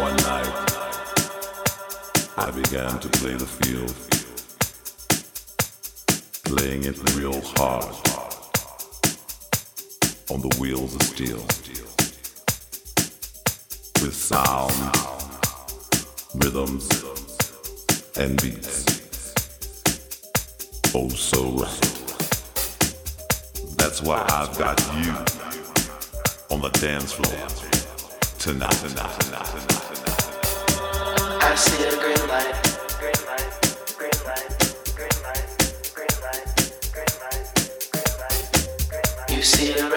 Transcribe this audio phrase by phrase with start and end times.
[0.00, 0.48] One night,
[2.38, 3.94] I began to play the field,
[6.44, 7.84] playing it real hard
[10.30, 11.42] on the wheels of steel,
[14.00, 14.72] with sound,
[16.42, 16.88] rhythms,
[18.16, 18.86] and beats.
[20.94, 21.80] Oh, so right.
[23.76, 25.12] That's why I've got you
[26.50, 27.36] on the dance floor
[28.38, 28.70] tonight.
[28.70, 29.79] tonight, tonight, tonight.
[31.50, 31.82] You see
[39.72, 39.89] a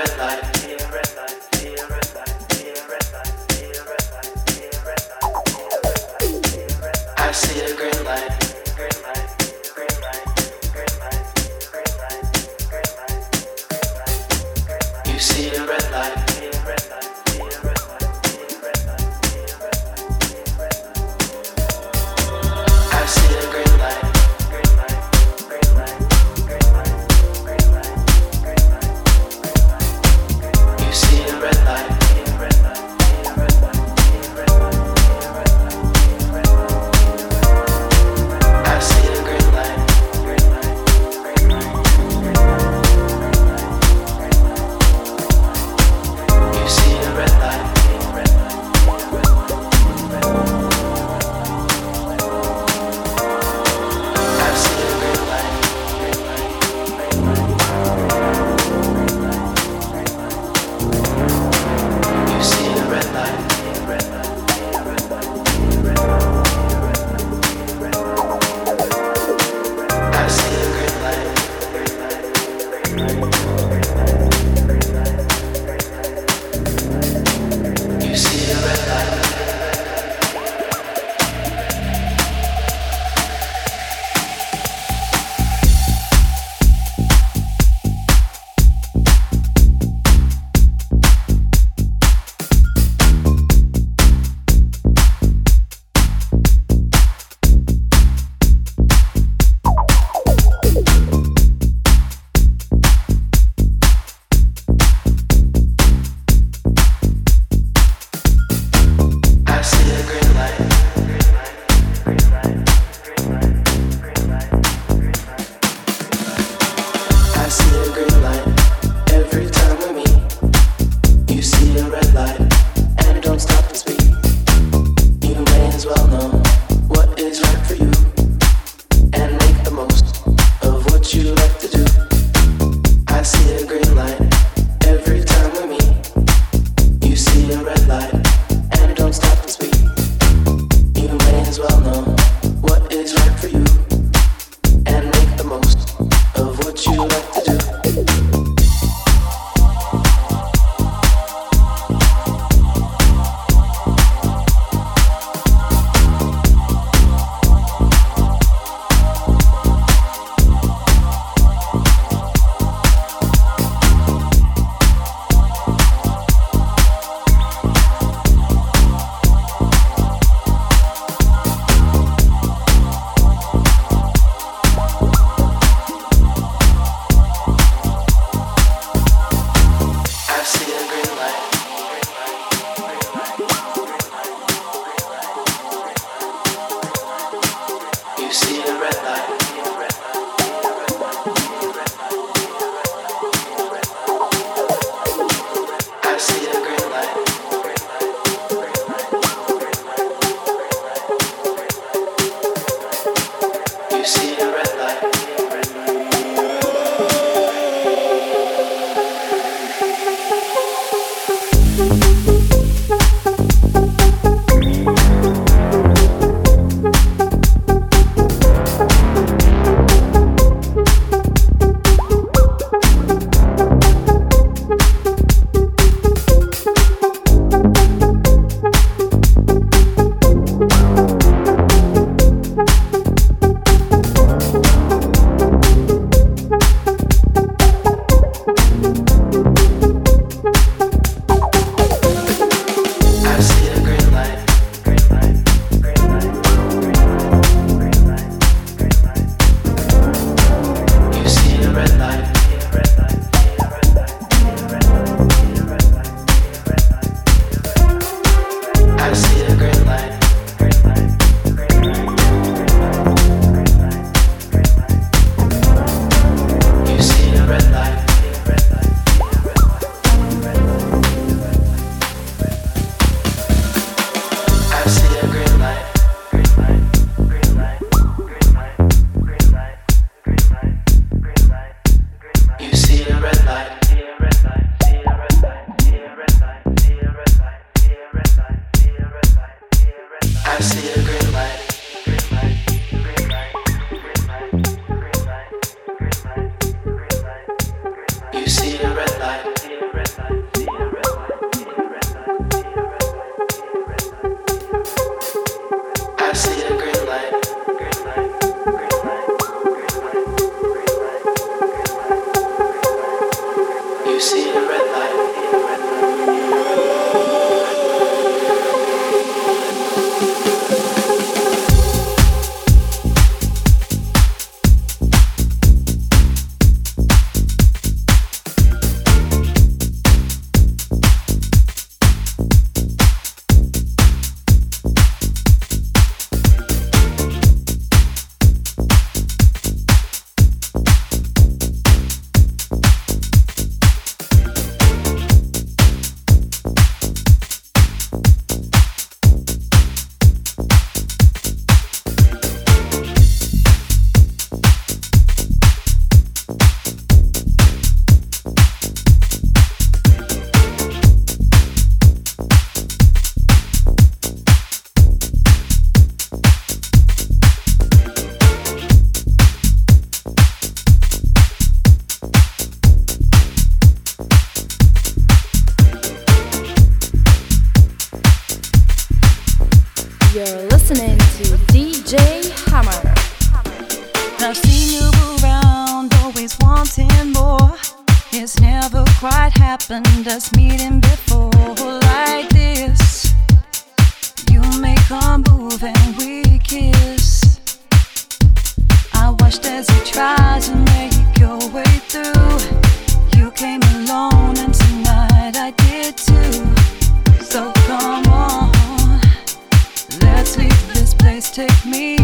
[411.54, 412.23] take me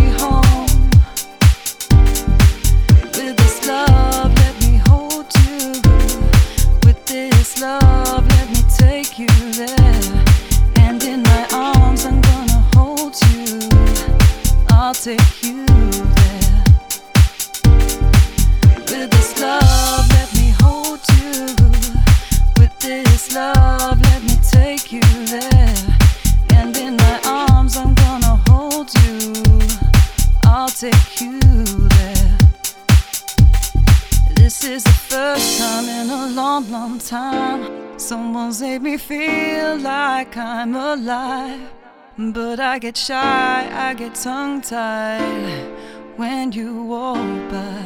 [42.90, 45.68] get shy, I get tongue tied
[46.16, 47.84] when you walk by.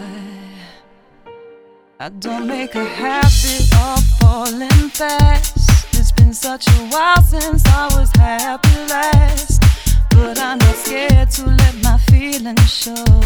[2.00, 5.94] I don't make a habit of falling fast.
[5.94, 9.62] It's been such a while since I was happy last.
[10.12, 13.20] But I'm not scared to let my feelings show.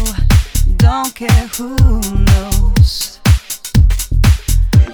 [0.78, 1.76] Don't care who
[2.30, 3.20] knows.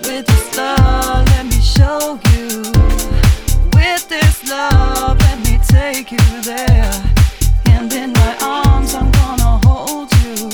[0.04, 3.13] With this love, let me show you.
[4.20, 7.02] This love, let me take you there.
[7.66, 10.50] And in my arms, I'm gonna hold you.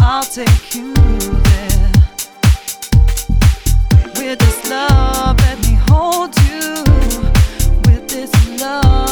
[0.00, 1.92] I'll take you there.
[4.18, 6.84] With this love, let me hold you.
[7.86, 9.11] With this love,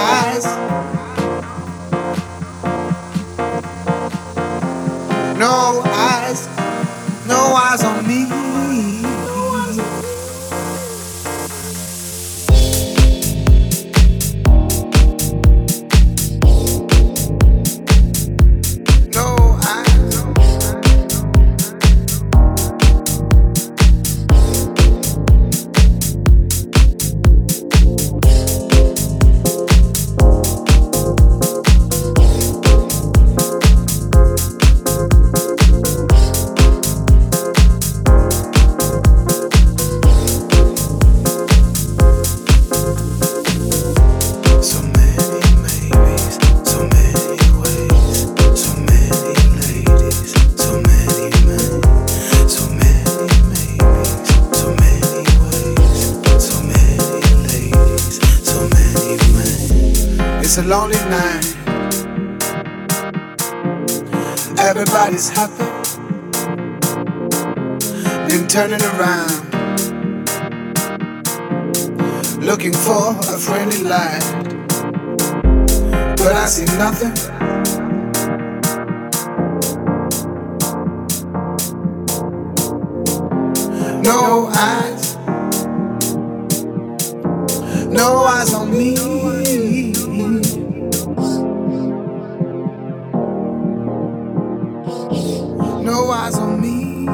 [96.31, 97.05] eyes on me.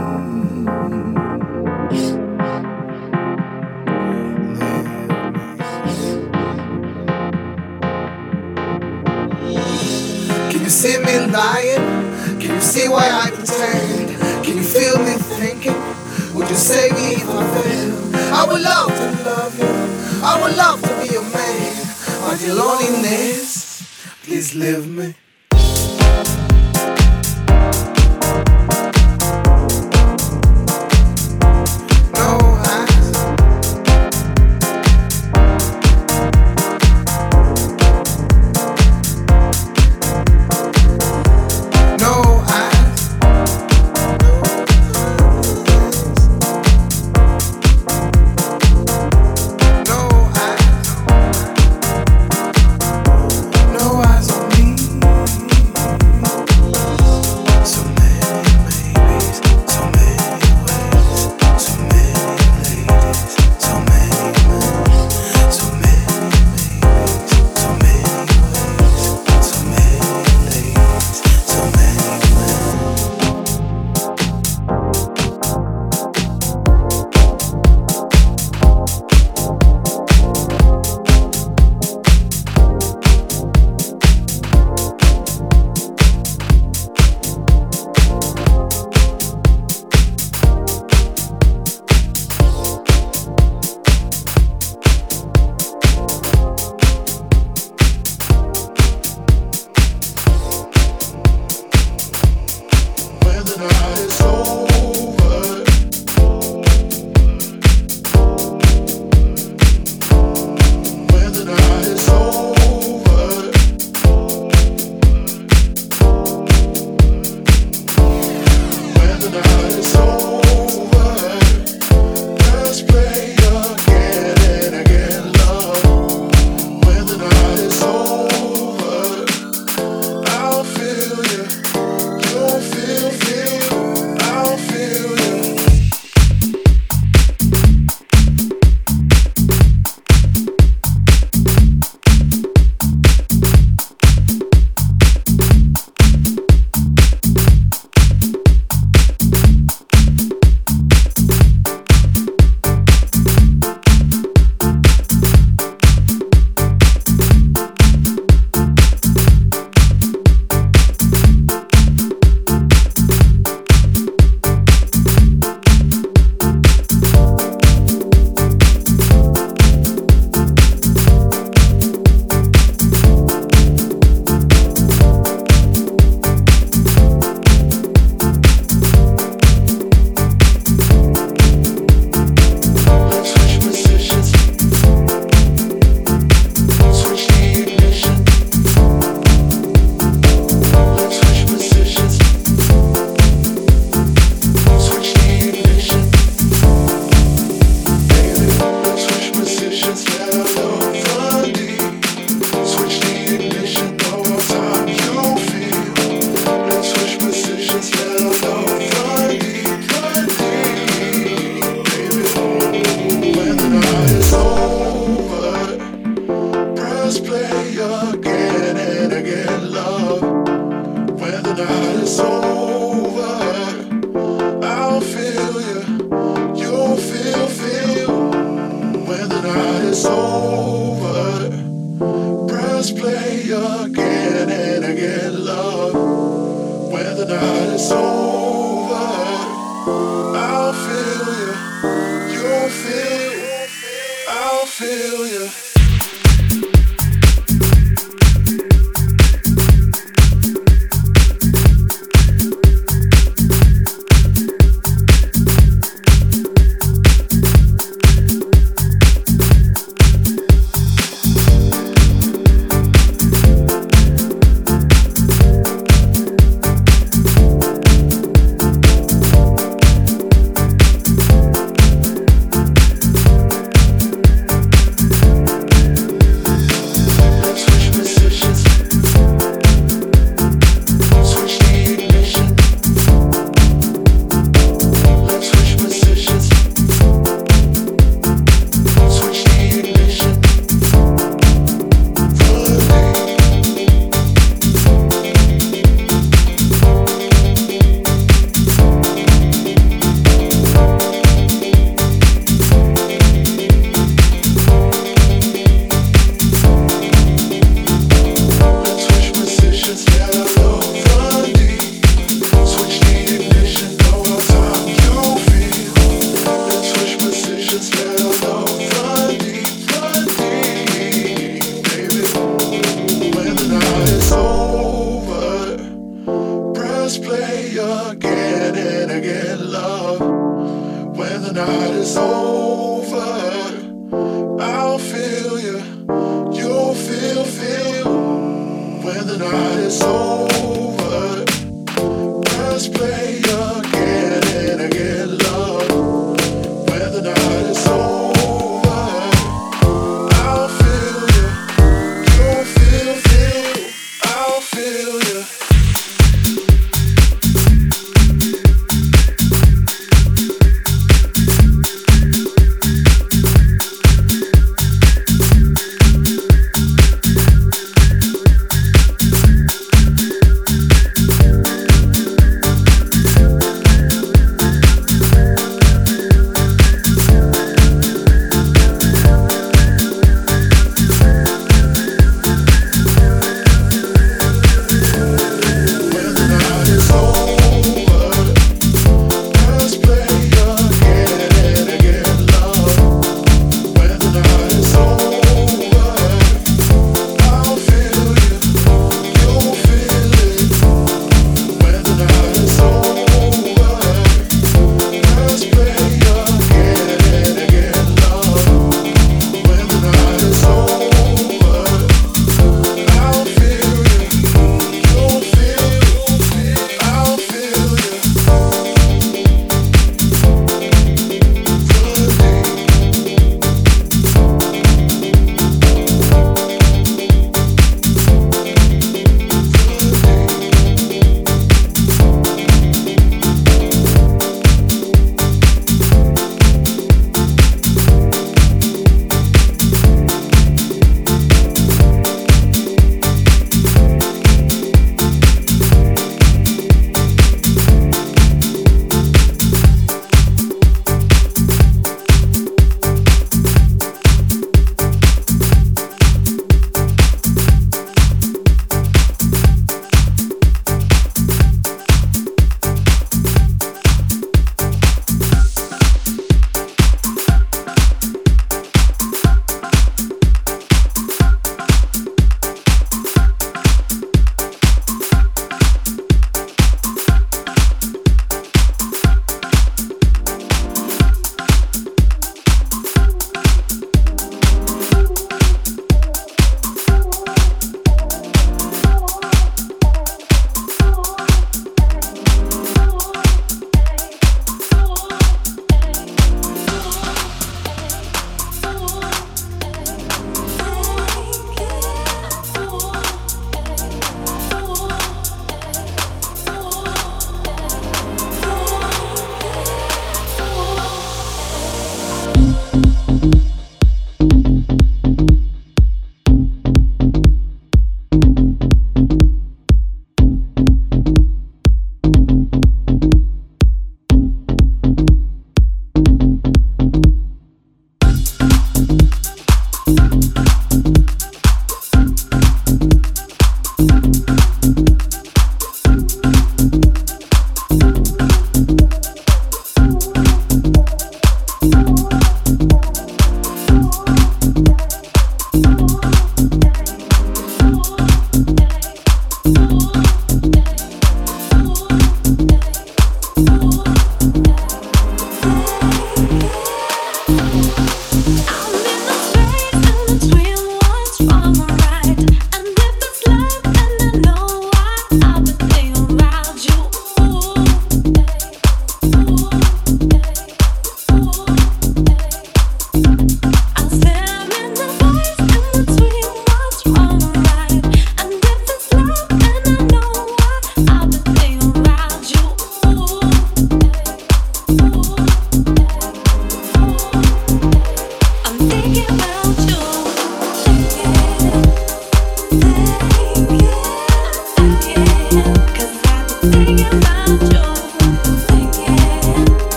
[10.51, 12.39] Can you see me lying?
[12.39, 14.45] Can you see why I pretend?
[14.45, 15.75] Can you feel me thinking?
[16.35, 18.33] Would you save me if I fail?
[18.33, 20.23] I would love to love you.
[20.23, 21.87] I would love to be your man.
[22.21, 23.83] But your loneliness,
[24.23, 25.15] please leave me.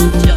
[0.00, 0.29] to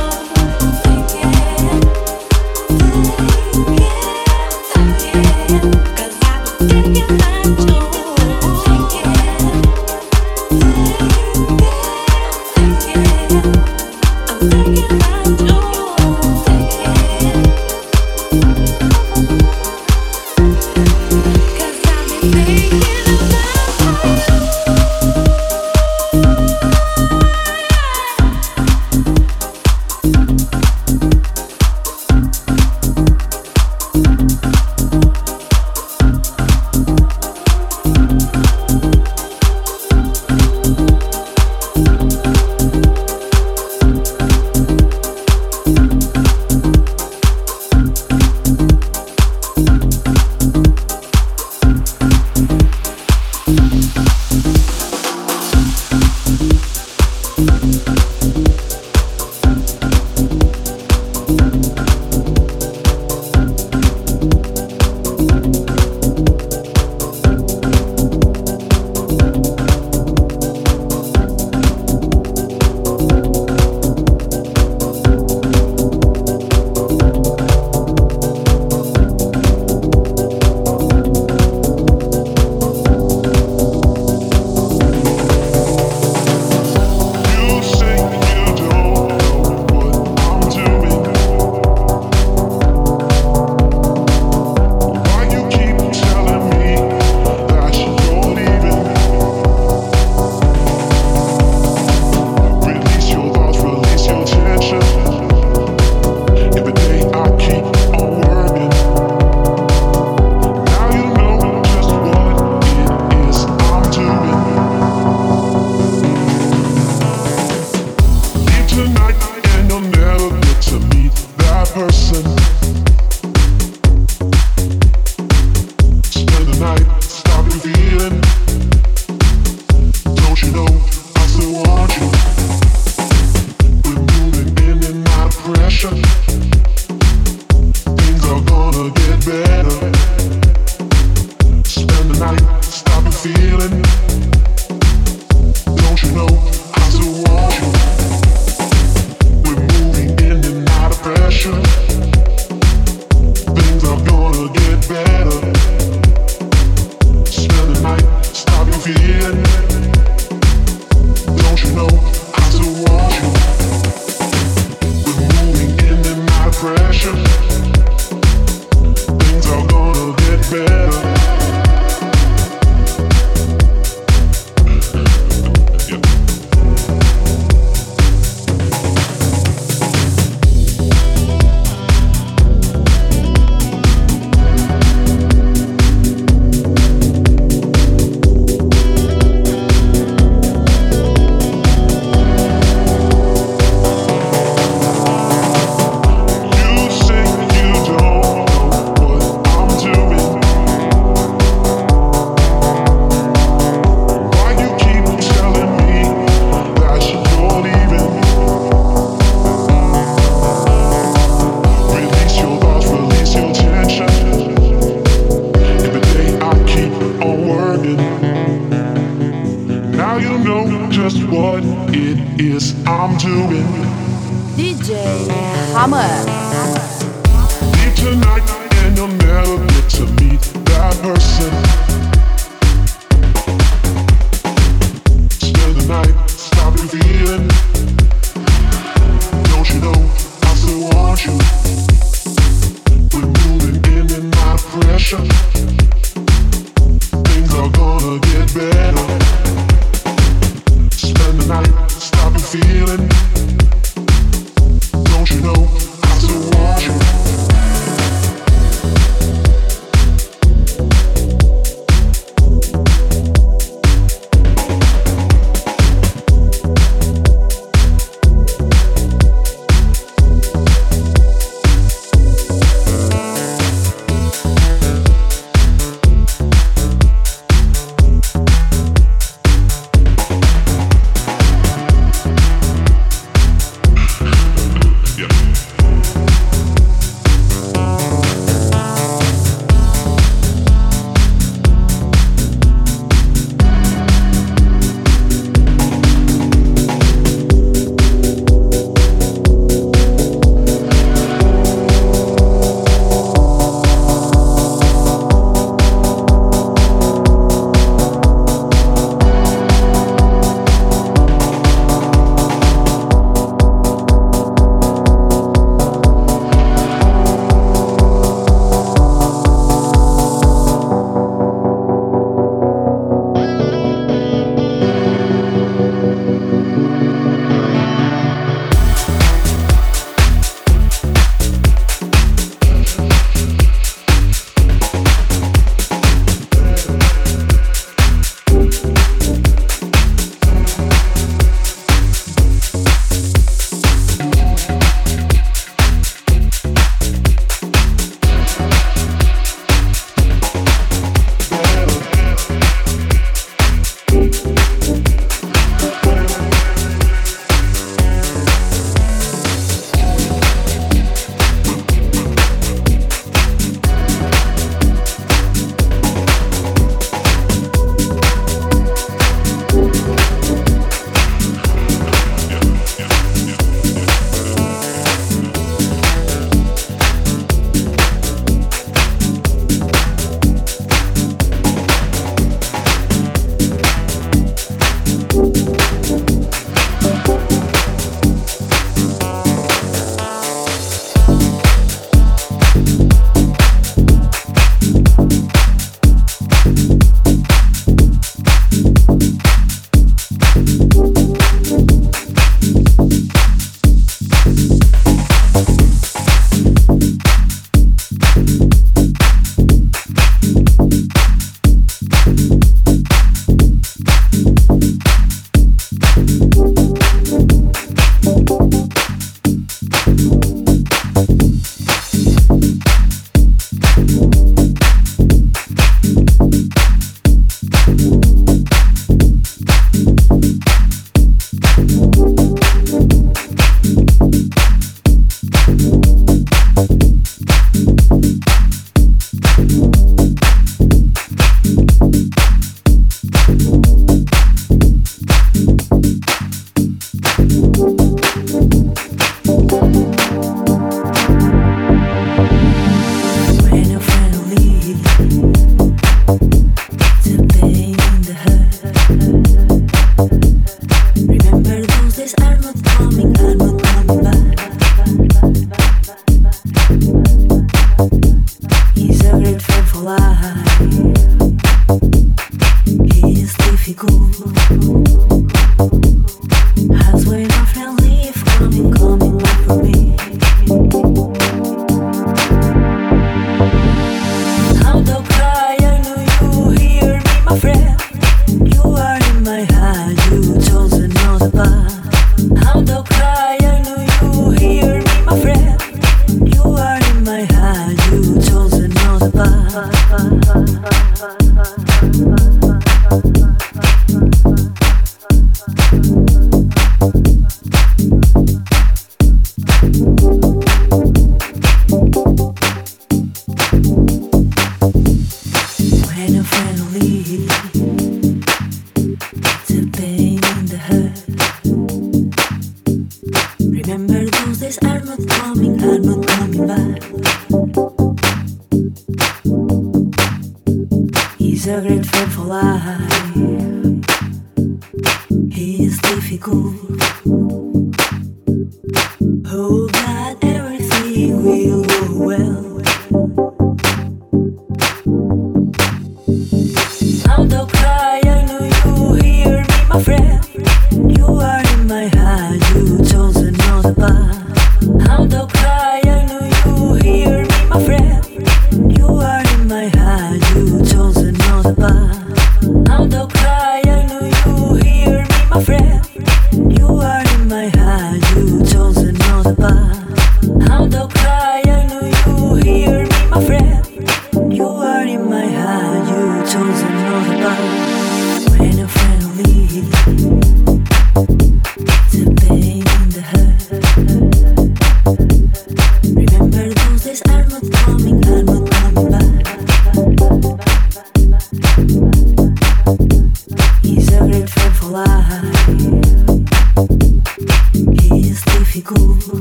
[599.25, 599.39] And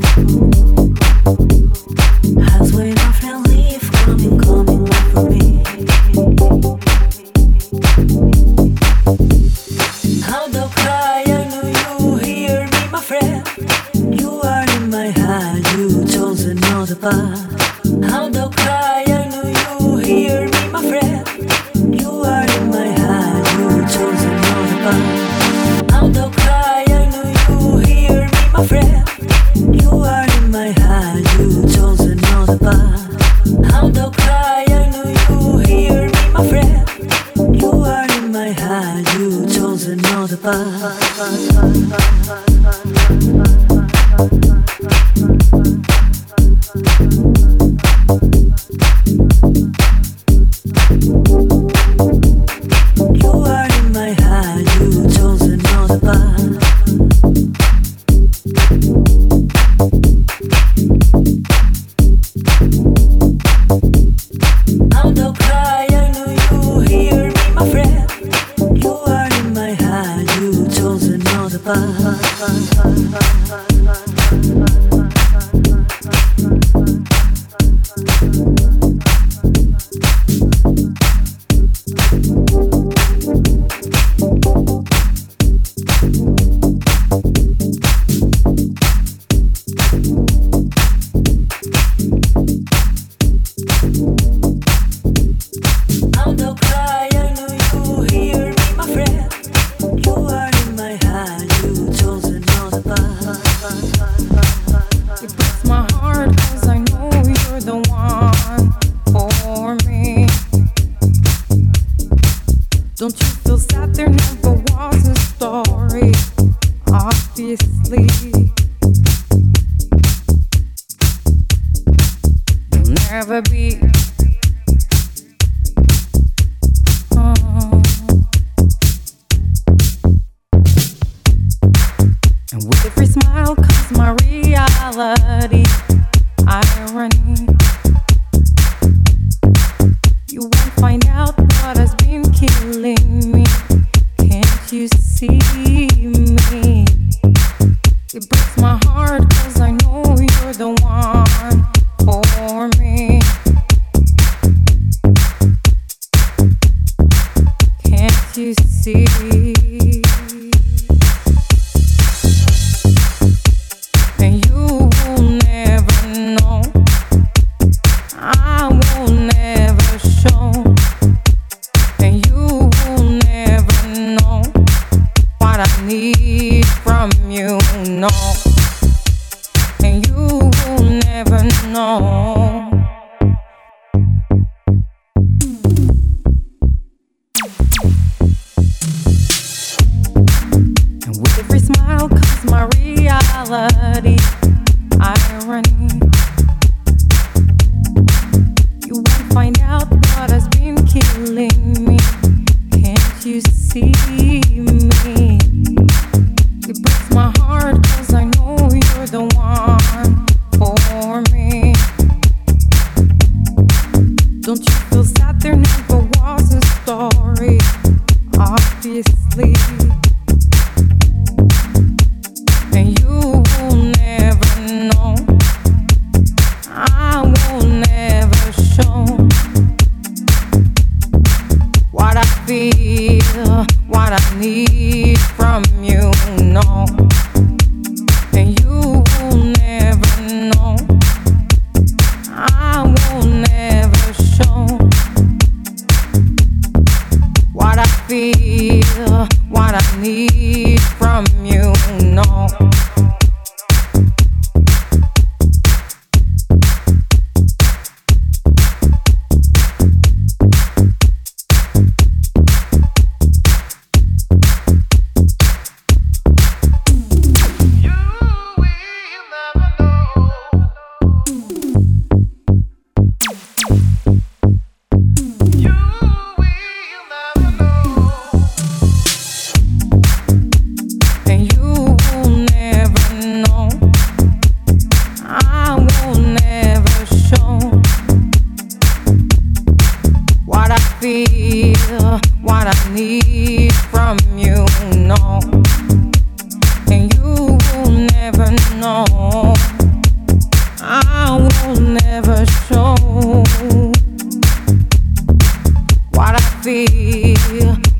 [2.72, 3.51] with every smile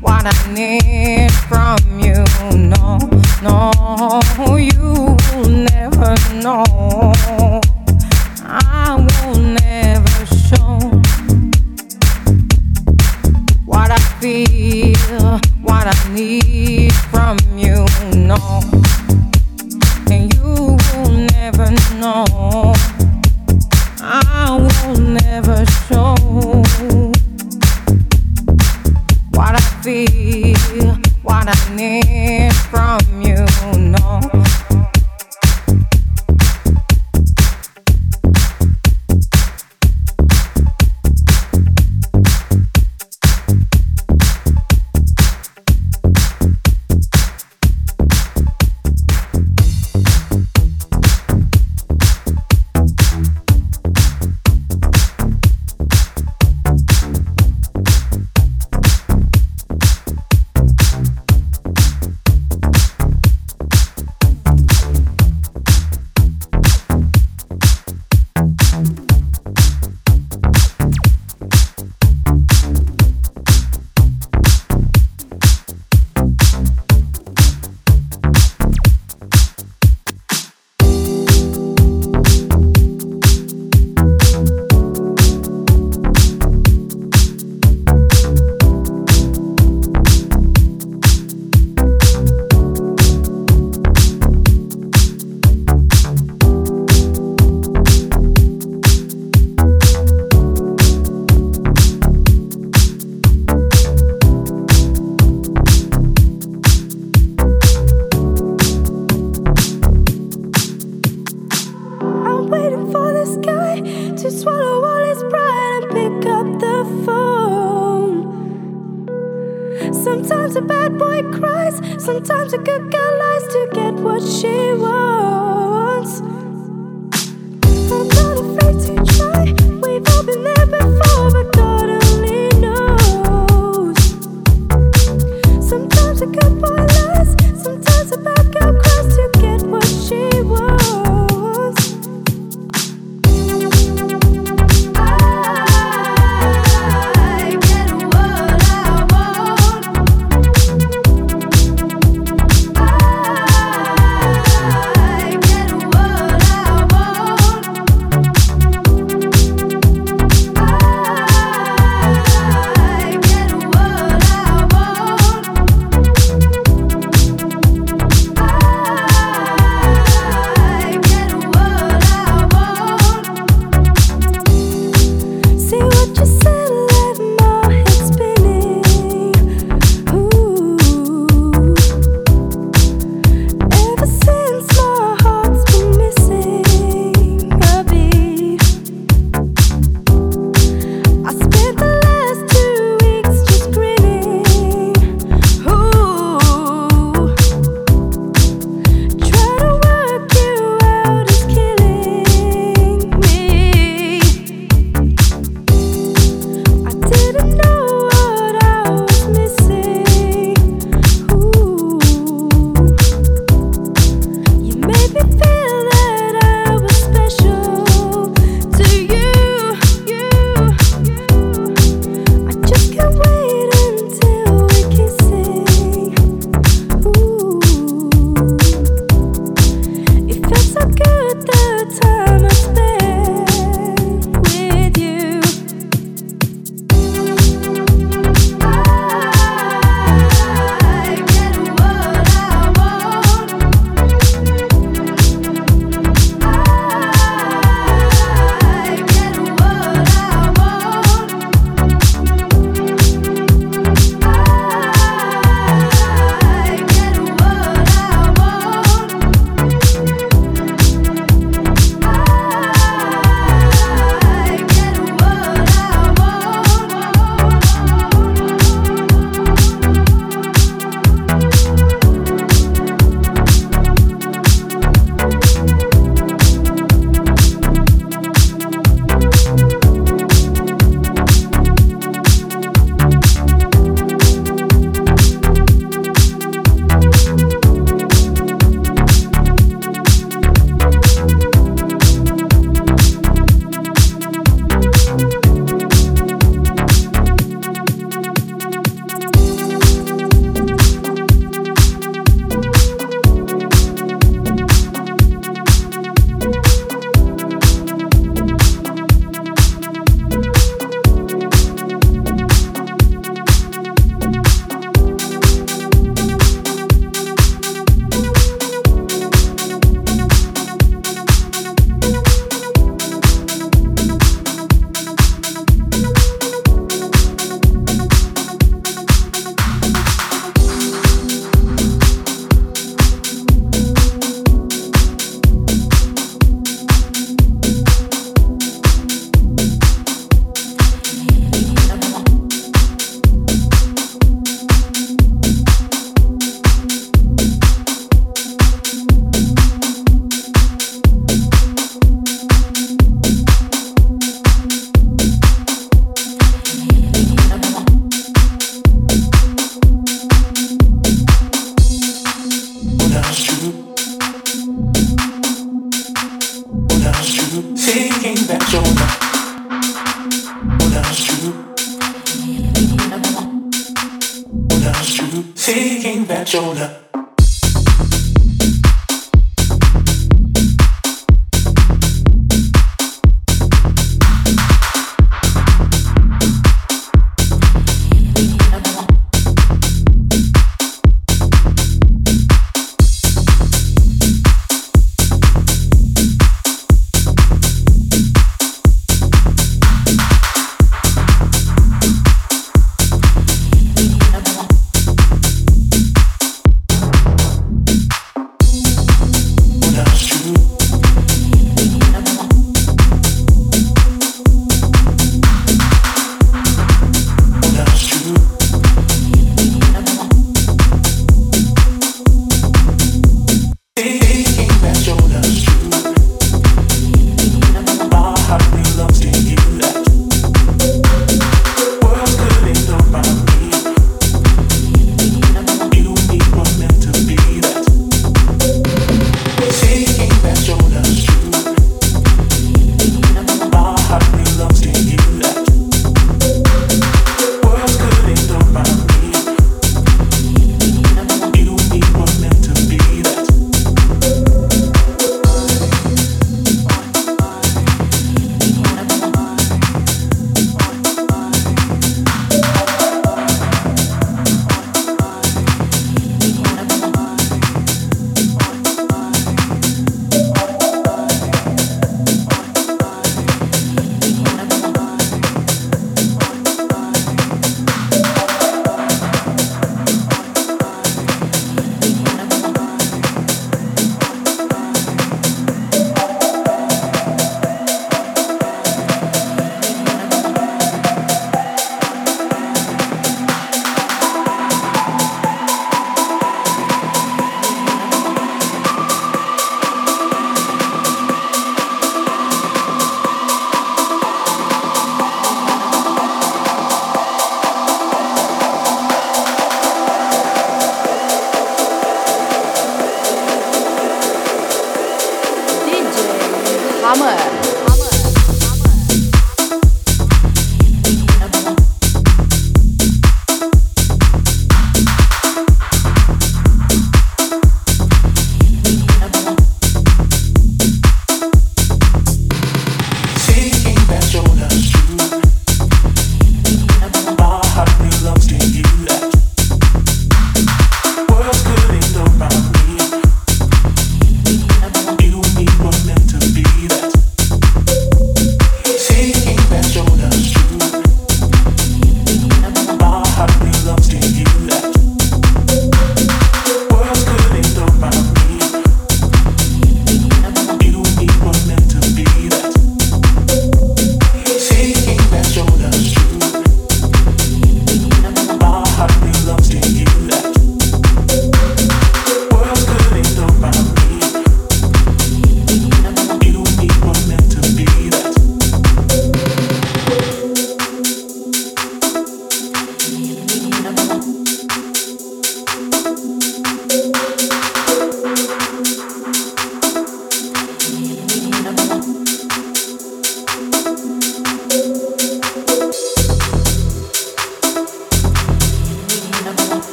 [0.00, 1.99] what I need from you.